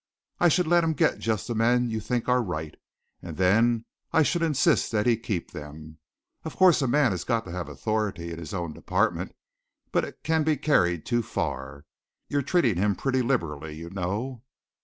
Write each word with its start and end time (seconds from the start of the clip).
I 0.39 0.47
should 0.49 0.65
let 0.65 0.83
him 0.83 0.93
get 0.93 1.19
just 1.19 1.47
the 1.47 1.53
men 1.53 1.91
you 1.91 1.99
think 1.99 2.27
are 2.27 2.41
right, 2.41 2.73
and 3.21 3.37
then 3.37 3.85
I 4.11 4.23
should 4.23 4.41
insist 4.41 4.91
that 4.91 5.05
he 5.05 5.15
keep 5.15 5.51
them. 5.51 5.99
Of 6.43 6.55
course, 6.57 6.81
a 6.81 6.87
man 6.87 7.11
has 7.11 7.23
got 7.23 7.45
to 7.45 7.51
have 7.51 7.69
authority 7.69 8.31
in 8.31 8.39
his 8.39 8.51
own 8.51 8.73
department, 8.73 9.35
but 9.91 10.03
it 10.03 10.23
can 10.23 10.43
be 10.43 10.57
carried 10.57 11.05
too 11.05 11.21
far. 11.21 11.85
You're 12.27 12.41
treating 12.41 12.77
him 12.77 12.95
pretty 12.95 13.21
liberally, 13.21 13.75
you 13.75 13.91
know." 13.91 14.41